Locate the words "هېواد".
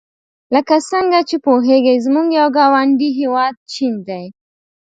3.19-3.55